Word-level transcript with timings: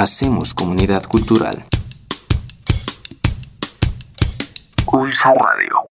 Hacemos 0.00 0.54
comunidad 0.54 1.04
cultural. 1.04 1.54
Pulso 4.86 5.28
Radio. 5.34 5.90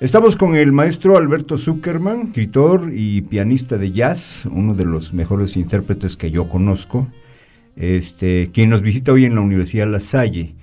Estamos 0.00 0.34
con 0.34 0.56
el 0.56 0.72
maestro 0.72 1.16
Alberto 1.16 1.58
Zuckerman, 1.58 2.22
escritor 2.22 2.90
y 2.92 3.20
pianista 3.20 3.78
de 3.78 3.92
jazz, 3.92 4.46
uno 4.50 4.74
de 4.74 4.84
los 4.84 5.12
mejores 5.12 5.56
intérpretes 5.56 6.16
que 6.16 6.32
yo 6.32 6.48
conozco, 6.48 7.06
este, 7.76 8.50
quien 8.52 8.68
nos 8.68 8.82
visita 8.82 9.12
hoy 9.12 9.26
en 9.26 9.36
la 9.36 9.42
Universidad 9.42 9.86
La 9.86 10.00
Salle. 10.00 10.56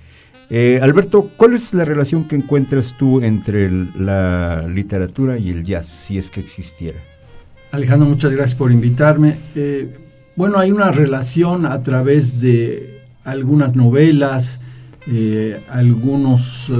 Eh, 0.50 0.78
Alberto, 0.82 1.30
¿cuál 1.38 1.54
es 1.54 1.72
la 1.72 1.86
relación 1.86 2.28
que 2.28 2.36
encuentras 2.36 2.98
tú 2.98 3.22
entre 3.22 3.70
la 3.70 4.68
literatura 4.68 5.38
y 5.38 5.52
el 5.52 5.64
jazz, 5.64 5.86
si 5.86 6.18
es 6.18 6.28
que 6.28 6.40
existiera? 6.40 6.98
Alejandro, 7.72 8.06
muchas 8.06 8.32
gracias 8.32 8.54
por 8.54 8.70
invitarme. 8.70 9.38
Eh, 9.54 10.04
bueno, 10.38 10.60
hay 10.60 10.70
una 10.70 10.92
relación 10.92 11.66
a 11.66 11.82
través 11.82 12.40
de 12.40 13.02
algunas 13.24 13.74
novelas, 13.74 14.60
eh, 15.08 15.60
algunos 15.68 16.72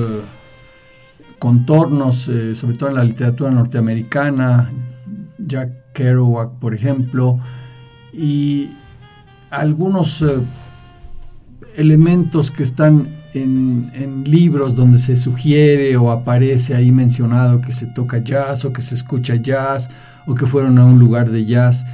contornos, 1.41 2.31
sobre 2.55 2.77
todo 2.77 2.91
en 2.91 2.95
la 2.95 3.03
literatura 3.03 3.51
norteamericana, 3.51 4.69
Jack 5.39 5.93
Kerouac, 5.93 6.53
por 6.61 6.73
ejemplo, 6.73 7.41
y 8.13 8.71
algunos 9.51 10.25
elementos 11.77 12.53
que 12.53 12.63
están 12.63 13.09
en, 13.35 14.23
libros 14.25 14.77
donde 14.77 15.01
se 15.01 15.17
sugiere 15.17 15.97
o 15.97 16.13
aparece 16.13 16.77
ahí 16.77 16.93
mencionado 16.93 17.61
que 17.61 17.73
se 17.73 17.87
toca 17.87 18.19
jazz 18.19 18.65
o 18.65 18.73
que 18.73 18.83
se 18.83 18.95
escucha 18.95 19.35
jazz 19.35 19.91
o 20.29 20.35
que 20.37 20.47
fueron 20.47 20.79
a 20.79 20.85
un 20.85 21.01
lugar 21.01 21.29
de 21.31 21.45
jazz 21.45 21.85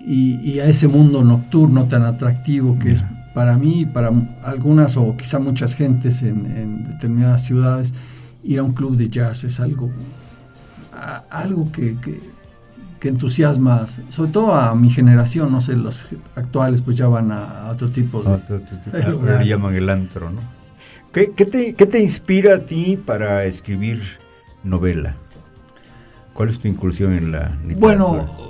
y, 0.00 0.58
a 0.60 0.66
ese 0.66 0.88
mundo 0.88 1.22
nocturno 1.22 1.86
tan 1.86 2.04
atractivo 2.04 2.78
que 2.78 2.92
es 2.92 3.04
para 3.34 3.56
mí, 3.56 3.86
para 3.86 4.10
algunas 4.42 4.96
o 4.96 5.16
quizá 5.16 5.38
muchas 5.38 5.74
gentes 5.74 6.22
en, 6.22 6.88
determinadas 6.88 7.44
ciudades, 7.44 7.94
ir 8.42 8.58
a 8.58 8.62
un 8.62 8.72
club 8.72 8.96
de 8.96 9.08
jazz 9.08 9.44
es 9.44 9.60
algo, 9.60 9.90
algo 11.30 11.70
que, 11.70 11.96
que, 12.98 13.08
entusiasma, 13.08 13.86
sobre 14.08 14.30
todo 14.30 14.54
a 14.54 14.74
mi 14.74 14.90
generación, 14.90 15.50
no 15.50 15.60
sé, 15.60 15.74
los 15.76 16.08
actuales 16.34 16.82
pues 16.82 16.96
ya 16.96 17.08
van 17.08 17.32
a, 17.32 17.68
otro 17.70 17.90
tipo 17.90 18.22
de... 18.22 18.30
Otro, 18.30 18.60
le 19.38 19.46
llaman 19.46 19.74
el 19.74 19.88
antro, 19.88 20.30
¿no? 20.30 20.40
¿Qué, 21.12 21.26
te, 21.26 21.74
¿Qué, 21.74 21.86
te, 21.86 22.00
inspira 22.00 22.56
a 22.56 22.58
ti 22.60 22.96
para 22.96 23.44
escribir 23.44 24.02
novela? 24.62 25.16
¿Cuál 26.34 26.50
es 26.50 26.60
tu 26.60 26.68
incursión 26.68 27.14
en 27.14 27.32
la 27.32 27.48
literatura? 27.66 27.78
Bueno, 27.78 28.49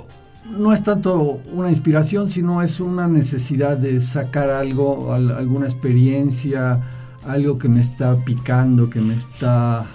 no 0.57 0.73
es 0.73 0.83
tanto 0.83 1.41
una 1.53 1.69
inspiración, 1.69 2.29
sino 2.29 2.61
es 2.61 2.79
una 2.79 3.07
necesidad 3.07 3.77
de 3.77 3.99
sacar 3.99 4.49
algo, 4.49 5.13
alguna 5.13 5.65
experiencia, 5.65 6.81
algo 7.25 7.57
que 7.57 7.69
me 7.69 7.79
está 7.79 8.15
picando, 8.17 8.89
que 8.89 9.01
me 9.01 9.15
está... 9.15 9.85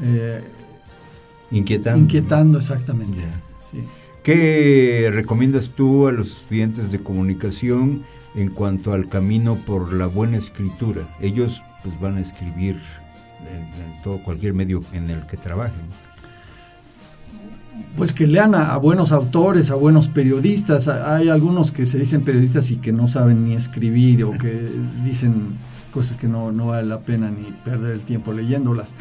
Eh, 0.00 0.42
inquietando. 1.50 2.00
Inquietando, 2.00 2.58
exactamente. 2.58 3.24
¿Qué 4.22 5.10
recomiendas 5.12 5.70
tú 5.70 6.06
a 6.06 6.12
los 6.12 6.42
estudiantes 6.42 6.92
de 6.92 6.98
comunicación 6.98 8.02
en 8.34 8.50
cuanto 8.50 8.92
al 8.92 9.08
camino 9.08 9.56
por 9.56 9.92
la 9.92 10.06
buena 10.06 10.36
escritura? 10.36 11.08
Ellos 11.20 11.62
pues 11.82 11.98
van 12.00 12.18
a 12.18 12.20
escribir 12.20 12.78
en, 13.40 14.02
todo 14.02 14.18
cualquier 14.18 14.54
medio 14.54 14.82
en 14.92 15.10
el 15.10 15.26
que 15.26 15.36
trabajen. 15.36 15.86
Pues 17.96 18.12
que 18.12 18.26
lean 18.26 18.54
a, 18.54 18.76
buenos 18.76 19.12
autores, 19.12 19.70
a 19.70 19.74
buenos 19.74 20.08
periodistas. 20.08 20.88
Hay 20.88 21.28
algunos 21.28 21.72
que 21.72 21.84
se 21.84 21.98
dicen 21.98 22.22
periodistas 22.22 22.70
y 22.70 22.76
que 22.76 22.92
no 22.92 23.08
saben 23.08 23.44
ni 23.44 23.54
escribir 23.54 24.24
o 24.24 24.32
que 24.32 24.68
dicen 25.04 25.56
cosas 25.92 26.16
que 26.16 26.28
no, 26.28 26.52
no 26.52 26.66
vale 26.68 26.86
la 26.86 27.00
pena 27.00 27.30
ni 27.30 27.50
perder 27.64 27.92
el 27.92 28.00
tiempo 28.00 28.32
leyéndolas. 28.32 28.94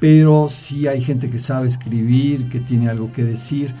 Pero 0.00 0.48
sí 0.50 0.86
hay 0.86 1.00
gente 1.00 1.30
que 1.30 1.38
sabe 1.38 1.66
escribir, 1.66 2.48
que 2.48 2.60
tiene 2.60 2.88
algo 2.88 3.12
que 3.12 3.24
decir. 3.24 3.72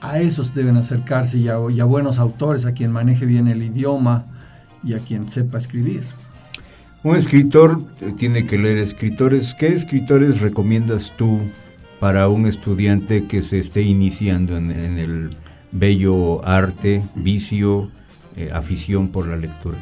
A 0.00 0.20
esos 0.20 0.54
deben 0.54 0.76
acercarse 0.76 1.38
y 1.38 1.48
a 1.48 1.84
buenos 1.84 2.18
autores, 2.18 2.66
a 2.66 2.72
quien 2.72 2.92
maneje 2.92 3.26
bien 3.26 3.48
el 3.48 3.62
idioma 3.62 4.24
y 4.84 4.94
a 4.94 4.98
quien 4.98 5.28
sepa 5.28 5.58
escribir. 5.58 6.02
Un 7.04 7.16
escritor 7.16 7.80
eh, 8.00 8.12
tiene 8.16 8.46
que 8.46 8.58
leer 8.58 8.78
escritores. 8.78 9.54
¿Qué 9.54 9.68
escritores 9.68 10.40
recomiendas 10.40 11.12
tú 11.16 11.40
para 12.00 12.28
un 12.28 12.46
estudiante 12.46 13.26
que 13.26 13.42
se 13.42 13.58
esté 13.58 13.82
iniciando 13.82 14.56
en, 14.56 14.70
el 14.70 15.30
bello 15.72 16.46
arte, 16.46 17.02
vicio, 17.14 17.90
eh, 18.36 18.50
afición 18.52 19.08
por 19.08 19.26
la 19.26 19.36
lectura? 19.36 19.78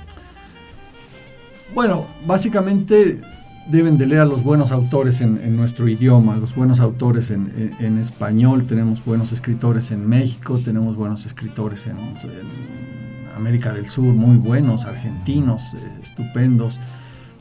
Bueno, 1.74 2.06
básicamente 2.26 3.20
deben 3.68 3.98
de 3.98 4.06
leer 4.06 4.22
a 4.22 4.24
los 4.24 4.42
buenos 4.42 4.72
autores 4.72 5.20
en, 5.20 5.56
nuestro 5.56 5.88
idioma, 5.88 6.36
los 6.36 6.54
buenos 6.54 6.80
autores 6.80 7.30
en, 7.30 7.98
español, 7.98 8.66
tenemos 8.66 9.04
buenos 9.04 9.32
escritores 9.32 9.90
en 9.90 10.08
México, 10.08 10.60
tenemos 10.64 10.96
buenos 10.96 11.26
escritores 11.26 11.86
en, 11.86 11.96
América 13.36 13.74
del 13.74 13.86
Sur, 13.86 14.14
muy 14.14 14.38
buenos, 14.38 14.86
argentinos, 14.86 15.74
eh, 15.74 15.78
estupendos. 16.02 16.76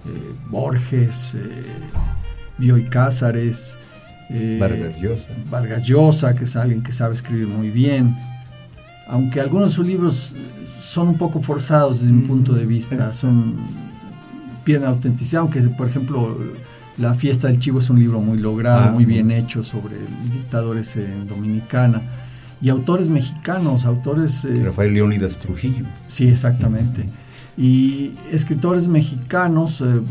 Eh, 0.06 0.36
Borges, 0.50 1.38
Bioy 2.58 2.84
Cázares, 2.84 3.78
eh, 4.30 4.58
Vargas 4.60 5.00
Llosa. 5.00 5.24
Vargas 5.50 5.84
Llosa, 5.88 6.36
que 6.36 6.44
es 6.46 6.56
alguien 6.56 6.82
que 6.82 6.92
sabe 6.92 7.14
escribir 7.14 7.48
muy 7.48 7.70
bien. 7.70 8.16
Aunque 9.08 9.40
algunos 9.40 9.70
de 9.70 9.76
sus 9.76 9.86
libros 9.86 10.34
son 10.82 11.10
un 11.10 11.18
poco 11.18 11.42
forzados 11.42 12.02
desde 12.02 12.14
mi 12.14 12.24
mm, 12.24 12.28
punto 12.28 12.54
de 12.54 12.66
vista, 12.66 13.12
son 13.12 13.56
pierden 14.64 14.90
autenticidad, 14.90 15.42
aunque 15.42 15.62
por 15.62 15.88
ejemplo 15.88 16.38
La 16.98 17.14
fiesta 17.14 17.48
del 17.48 17.60
chivo 17.60 17.80
es 17.80 17.90
un 17.90 18.00
libro 18.00 18.20
muy 18.22 18.40
logrado, 18.40 18.86
ah, 18.86 18.92
muy 18.92 19.06
bien 19.06 19.30
hecho 19.30 19.64
sobre 19.64 19.98
dictadores 20.32 20.96
en 20.96 21.28
Dominicana. 21.28 22.02
Y 22.62 22.70
autores 22.70 23.10
mexicanos, 23.10 23.86
autores... 23.86 24.48
Rafael 24.64 24.94
Leónidas 24.94 25.38
Trujillo. 25.38 25.86
Sí, 26.08 26.30
exactamente 26.30 27.06
y 27.58 28.14
escritores 28.32 28.88
mexicanos, 28.88 29.82
eh, 29.82 30.02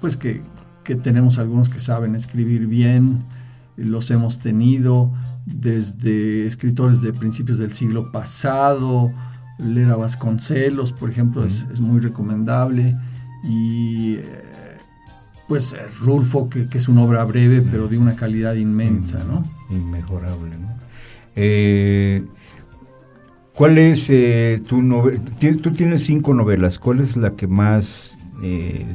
pues 0.00 0.16
que, 0.16 0.42
tenemos 1.02 1.38
algunos 1.38 1.68
que 1.68 1.80
saben 1.80 2.14
escribir 2.14 2.66
bien, 2.66 3.22
los 3.78 4.10
hemos 4.10 4.38
tenido 4.38 5.12
desde 5.46 6.46
escritores 6.46 7.00
de 7.00 7.12
principios 7.12 7.58
del 7.58 7.72
siglo 7.72 8.12
pasado, 8.12 9.12
Lera 9.58 9.96
Vasconcelos, 9.96 10.92
por 10.92 11.10
ejemplo, 11.10 11.44
es, 11.44 11.80
muy 11.80 12.00
recomendable, 12.00 12.96
y 13.42 14.16
eh, 14.16 14.24
pues 15.48 15.74
Rulfo, 16.00 16.48
que, 16.48 16.68
es 16.72 16.88
una 16.88 17.02
obra 17.02 17.24
breve, 17.24 17.62
pero 17.62 17.88
de 17.88 17.98
una 17.98 18.14
calidad 18.14 18.54
inmensa, 18.54 19.24
¿no? 19.24 19.44
Inmejorable, 19.70 20.58
¿no? 20.58 20.68
Eh, 21.34 22.24
¿Cuál 23.54 23.78
es 23.78 24.08
eh, 24.10 24.60
tu 24.68 24.82
novela? 24.82 25.20
Tú 25.40 25.72
tienes 25.72 26.04
cinco 26.04 26.34
novelas. 26.34 26.78
¿Cuál 26.78 27.00
es 27.00 27.16
la 27.16 27.34
que 27.34 27.48
más 27.48 28.16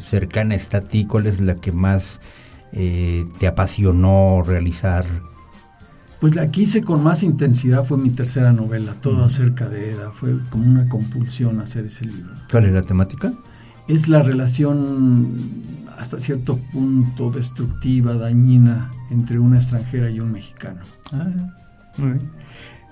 cercana 0.02 0.56
está 0.56 0.78
a 0.78 0.82
ti? 0.88 1.06
¿Cuál 1.06 1.28
es 1.28 1.42
la 1.42 1.56
que 1.56 1.74
más 1.74 2.22
eh, 2.74 3.26
te 3.40 3.48
apasionó 3.48 4.42
realizar? 4.44 5.06
Pues 6.20 6.36
la 6.36 6.50
que 6.52 6.62
hice 6.62 6.82
con 6.82 7.04
más 7.04 7.22
intensidad 7.22 7.86
fue 7.86 7.98
mi 7.98 8.10
tercera 8.10 8.52
novela, 8.52 8.96
todo 9.02 9.24
acerca 9.24 9.68
de 9.68 9.92
Eda. 9.92 10.12
Fue 10.12 10.40
como 10.50 10.66
una 10.66 10.88
compulsión 10.88 11.60
hacer 11.60 11.86
ese 11.86 12.06
libro. 12.06 12.34
¿Cuál 12.50 12.66
es 12.66 12.74
la 12.74 12.82
temática? 12.82 13.34
Es 13.88 14.08
la 14.08 14.24
relación 14.24 15.36
hasta 15.98 16.20
cierto 16.20 16.58
punto 16.72 17.30
destructiva, 17.30 18.16
dañina, 18.16 18.92
entre 19.12 19.38
una 19.38 19.58
extranjera 19.58 20.10
y 20.10 20.20
un 20.20 20.32
mexicano. 20.32 20.80
Ah, 21.12 21.28
muy 21.98 22.12
bien. 22.12 22.32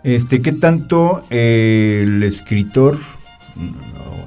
Este, 0.03 0.41
¿Qué 0.41 0.51
tanto 0.51 1.23
eh, 1.29 2.01
el 2.03 2.23
escritor, 2.23 2.97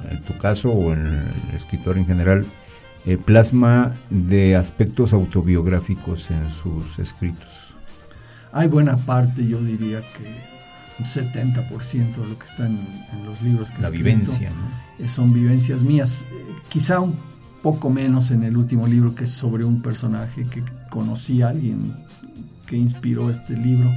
en 0.09 0.21
tu 0.21 0.37
caso 0.37 0.71
o 0.71 0.93
el 0.93 1.21
escritor 1.53 1.97
en 1.97 2.05
general, 2.05 2.45
eh, 3.05 3.17
plasma 3.17 3.93
de 4.09 4.55
aspectos 4.55 5.13
autobiográficos 5.13 6.29
en 6.31 6.49
sus 6.51 6.99
escritos? 6.99 7.75
Hay 8.51 8.67
buena 8.67 8.97
parte, 8.97 9.45
yo 9.45 9.61
diría 9.61 10.01
que 10.01 10.25
un 10.97 11.05
70% 11.05 12.15
de 12.15 12.27
lo 12.29 12.39
que 12.39 12.45
está 12.45 12.65
en, 12.65 12.79
los 13.25 13.41
libros 13.41 13.69
que 13.71 13.81
La 13.81 13.89
vivencia, 13.89 14.49
¿no? 14.49 15.03
Eh, 15.03 15.09
son 15.09 15.33
vivencias 15.33 15.83
mías. 15.83 16.25
quizá 16.69 16.99
un 16.99 17.15
poco 17.61 17.89
menos 17.89 18.31
en 18.31 18.43
el 18.43 18.55
último 18.55 18.87
libro 18.87 19.15
que 19.15 19.25
es 19.25 19.31
sobre 19.31 19.63
un 19.63 19.81
personaje 19.81 20.45
que 20.45 20.63
conocí 20.89 21.41
a 21.41 21.49
alguien 21.49 21.93
que 22.65 22.77
inspiró 22.77 23.29
este 23.29 23.57
libro 23.57 23.89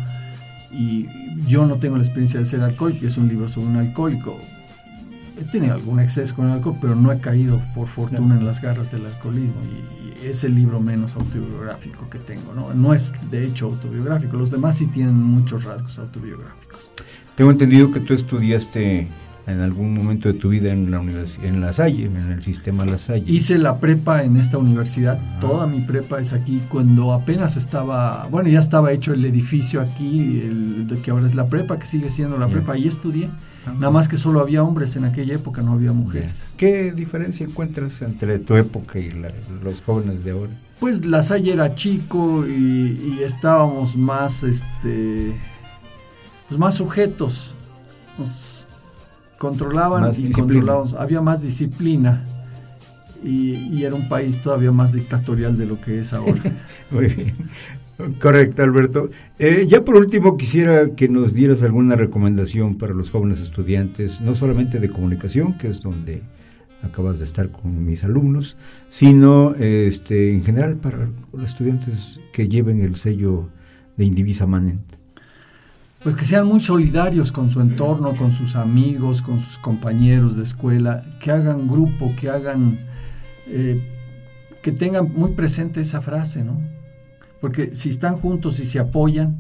y 0.71 1.07
yo 1.47 1.67
no 1.67 1.77
tengo 1.77 1.97
la 1.97 2.03
experiencia 2.03 2.41
de 2.41 2.47
ser 2.47 2.61
alcohólico, 2.63 3.07
es 3.07 3.17
un 3.17 3.29
libro 3.29 3.49
sobre 3.49 3.69
un 3.69 3.77
alcohólico. 3.77 4.37
He 5.41 5.45
tenido 5.45 5.75
algún 5.75 6.01
exceso 6.01 6.35
con 6.35 6.47
el 6.47 6.53
alcohol, 6.53 6.77
pero 6.81 6.95
no 6.95 7.13
he 7.13 7.21
caído 7.21 7.61
por 7.75 7.87
fortuna 7.87 8.37
en 8.37 8.45
las 8.45 8.61
garras 8.61 8.91
del 8.91 9.07
alcoholismo 9.07 9.61
y, 9.63 9.99
es 10.19 10.43
el 10.43 10.57
libro 10.57 10.81
menos 10.81 11.15
autobiográfico 11.15 12.11
que 12.11 12.19
tengo. 12.19 12.53
¿no? 12.53 12.75
no 12.75 12.93
es 12.93 13.13
de 13.31 13.47
hecho 13.47 13.67
autobiográfico, 13.67 14.37
los 14.37 14.51
demás 14.51 14.77
sí 14.77 14.87
tienen 14.87 15.15
muchos 15.15 15.63
rasgos 15.63 15.97
autobiográficos. 16.01 16.91
Tengo 17.37 17.53
entendido 17.53 17.93
que 17.93 18.01
tú 18.01 18.15
estudiaste 18.15 19.07
en 19.49 19.61
algún 19.61 19.95
momento 19.95 20.29
de 20.29 20.35
tu 20.35 20.51
vida 20.51 20.73
en 20.73 20.91
la 20.91 21.01
universidad, 21.01 21.47
en 21.47 21.61
La 21.61 21.73
Salle, 21.73 22.05
en 22.05 22.17
el 22.17 22.43
sistema 22.43 22.85
La 22.85 22.99
Salle. 22.99 23.25
Hice 23.27 23.57
la 23.57 23.79
prepa 23.79 24.23
en 24.23 24.37
esta 24.37 24.59
universidad, 24.59 25.19
toda 25.41 25.67
mi 25.67 25.81
prepa 25.81 26.21
es 26.21 26.33
aquí, 26.35 26.61
cuando 26.69 27.13
apenas 27.13 27.57
estaba, 27.57 28.27
bueno, 28.31 28.51
ya 28.51 28.59
estaba 28.59 28.93
hecho 28.93 29.15
el 29.15 29.25
edificio 29.25 29.81
aquí, 29.81 30.43
el, 30.45 30.87
de 30.87 30.99
que 30.99 31.11
ahora 31.11 31.27
es 31.27 31.35
la 31.35 31.47
prepa, 31.47 31.79
que 31.79 31.87
sigue 31.87 32.11
siendo 32.11 32.37
la 32.39 32.49
prepa, 32.49 32.75
ahí 32.75 32.87
estudié. 32.87 33.31
Nada 33.75 33.91
más 33.91 34.09
que 34.09 34.17
solo 34.17 34.41
había 34.41 34.63
hombres 34.63 34.97
en 34.97 35.05
aquella 35.05 35.35
época, 35.35 35.63
no 35.63 35.73
había 35.73 35.93
mujeres. 35.93 36.45
¿Qué 36.57 36.93
diferencia 36.93 37.47
encuentras 37.47 38.03
entre 38.03 38.39
tu 38.39 38.55
época 38.55 38.99
y 38.99 39.11
los 39.63 39.81
jóvenes 39.85 40.25
de 40.25 40.33
ahora? 40.33 40.53
Pues 40.81 41.05
La 41.05 41.23
Salle 41.23 41.53
era 41.53 41.75
chico 41.75 42.47
y, 42.47 42.51
y 42.51 43.23
estábamos 43.25 43.97
más, 43.97 44.43
este, 44.45 45.33
pues 46.49 46.59
más 46.59 46.75
sujetos. 46.75 47.55
Nos 48.19 48.67
controlaban 49.39 50.13
y 50.17 50.31
controlábamos. 50.31 50.95
Había 50.95 51.21
más 51.21 51.43
disciplina. 51.43 52.25
Y, 53.23 53.55
y, 53.73 53.85
era 53.85 53.97
un 53.97 54.09
país 54.09 54.41
todavía 54.41 54.71
más 54.71 54.93
dictatorial 54.93 55.59
de 55.59 55.67
lo 55.67 55.81
que 55.81 55.99
es 55.99 56.13
ahora. 56.13 56.41
Muy 56.93 57.07
bien. 57.07 57.35
Correcto, 58.21 58.63
Alberto. 58.63 59.11
Eh, 59.41 59.67
ya 59.69 59.85
por 59.85 59.97
último 59.97 60.37
quisiera 60.37 60.91
que 60.95 61.09
nos 61.09 61.35
dieras 61.35 61.65
alguna 61.65 61.97
recomendación 61.97 62.79
para 62.79 62.95
los 62.95 63.11
jóvenes 63.11 63.41
estudiantes, 63.41 64.21
no 64.21 64.37
solamente 64.37 64.79
de 64.79 64.89
comunicación, 64.89 65.59
que 65.59 65.67
es 65.67 65.81
donde 65.83 66.23
acabas 66.83 67.19
de 67.19 67.25
estar 67.25 67.51
con 67.51 67.85
mis 67.85 68.05
alumnos, 68.05 68.57
sino 68.89 69.53
este, 69.57 70.33
en 70.33 70.45
general 70.45 70.77
para 70.77 71.09
los 71.33 71.51
estudiantes 71.51 72.21
que 72.33 72.47
lleven 72.47 72.81
el 72.83 72.95
sello 72.95 73.49
de 73.97 74.05
Indivisa 74.05 74.47
Manent. 74.47 74.93
Pues 76.01 76.15
que 76.15 76.25
sean 76.25 76.47
muy 76.47 76.61
solidarios 76.61 77.33
con 77.33 77.51
su 77.51 77.61
entorno, 77.61 78.15
con 78.15 78.31
sus 78.31 78.55
amigos, 78.55 79.23
con 79.23 79.41
sus 79.41 79.59
compañeros 79.59 80.37
de 80.37 80.45
escuela, 80.45 81.03
que 81.21 81.33
hagan 81.33 81.67
grupo, 81.67 82.15
que 82.15 82.31
hagan, 82.31 82.79
eh, 83.49 83.83
que 84.63 84.71
tengan 84.71 85.13
muy 85.13 85.33
presente 85.33 85.81
esa 85.81 86.01
frase, 86.01 86.45
¿no? 86.45 86.78
Porque 87.41 87.75
si 87.75 87.89
están 87.89 88.17
juntos 88.17 88.59
y 88.61 88.67
se 88.67 88.79
apoyan, 88.79 89.39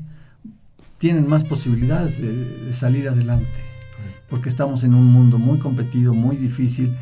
tienen 0.98 1.28
más 1.28 1.44
posibilidades 1.44 2.20
de, 2.20 2.32
de 2.64 2.72
salir 2.72 3.08
adelante. 3.08 3.48
Porque 4.28 4.48
estamos 4.48 4.84
en 4.84 4.94
un 4.94 5.06
mundo 5.06 5.38
muy 5.38 5.58
competido, 5.58 6.12
muy 6.12 6.36
difícil 6.36 6.94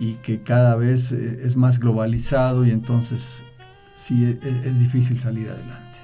y 0.00 0.14
que 0.14 0.40
cada 0.40 0.76
vez 0.76 1.12
eh, 1.12 1.40
es 1.44 1.56
más 1.56 1.78
globalizado 1.78 2.64
y 2.64 2.70
entonces 2.70 3.44
sí 3.94 4.24
es, 4.42 4.66
es, 4.66 4.78
difícil 4.78 5.20
salir 5.20 5.50
adelante. 5.50 5.98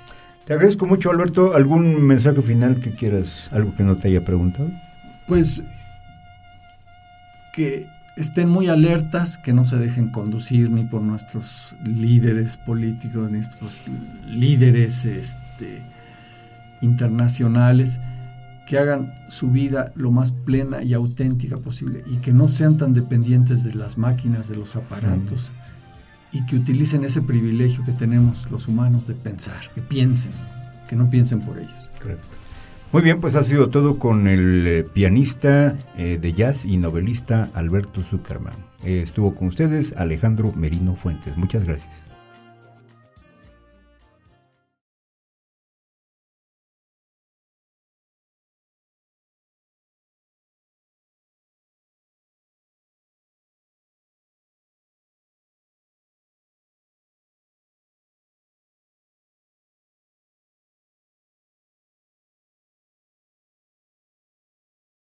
Te 0.45 0.53
agradezco 0.53 0.87
mucho, 0.87 1.11
Alberto. 1.11 1.55
¿Algún 1.55 2.07
mensaje 2.07 2.43
final 2.43 2.77
que 2.77 2.91
quieras, 2.91 3.49
algo 3.53 3.75
que 3.75 3.83
no 3.83 3.97
te 3.97 4.09
haya 4.09 4.25
preguntado? 4.25 4.71
Pues 5.27 5.65
que 7.55 7.89
estén 8.17 8.49
muy 8.49 8.69
alertas, 8.69 9.39
que 9.39 9.53
no 9.53 9.67
se 9.67 9.77
dejen 9.77 10.11
conducir 10.11 10.71
ni 10.71 10.85
por 10.85 11.03
nuestros 11.03 11.75
líderes 11.85 12.57
políticos, 12.57 13.31
ni 13.31 13.39
nuestros 13.39 13.77
líderes 14.27 15.05
este, 15.05 15.83
internacionales, 16.81 18.01
que 18.67 18.79
hagan 18.79 19.15
su 19.29 19.51
vida 19.51 19.93
lo 19.95 20.11
más 20.11 20.33
plena 20.33 20.83
y 20.83 20.95
auténtica 20.95 21.59
posible 21.59 22.03
y 22.07 22.17
que 22.17 22.33
no 22.33 22.49
sean 22.49 22.77
tan 22.77 22.95
dependientes 22.95 23.63
de 23.63 23.75
las 23.75 23.97
máquinas, 23.97 24.49
de 24.49 24.57
los 24.57 24.75
aparatos 24.75 25.53
y 26.33 26.45
que 26.47 26.57
utilicen 26.57 27.05
ese 27.05 27.23
privilegio 27.23 27.85
que 27.85 27.93
tenemos 27.93 28.51
los 28.51 28.67
humanos 28.67 29.07
de 29.07 29.15
pensar, 29.15 29.61
que 29.75 29.83
piensen, 29.83 30.33
que 30.89 30.97
no 30.97 31.09
piensen 31.09 31.41
por 31.41 31.59
ellos. 31.59 31.89
Correcto. 32.01 32.27
Muy 32.93 33.03
bien, 33.03 33.21
pues 33.21 33.35
ha 33.35 33.43
sido 33.43 33.69
todo 33.69 33.99
con 33.99 34.29
el 34.29 34.67
eh, 34.67 34.85
pianista 34.85 35.77
eh, 35.99 36.19
de 36.21 36.33
jazz 36.33 36.65
y 36.65 36.77
novelista 36.77 37.51
Alberto 37.53 38.01
Zuckerman. 38.01 38.55
Eh, 38.85 39.01
estuvo 39.03 39.35
con 39.35 39.49
ustedes 39.49 39.93
Alejandro 39.97 40.53
Merino 40.55 40.95
Fuentes. 40.95 41.37
Muchas 41.37 41.65
gracias. 41.65 42.06